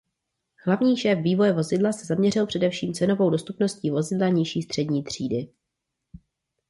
[0.65, 5.49] Hlavní šéf vývoje vozidla se zaměřil především cenovou dostupnost vozidla nižší střední třídy.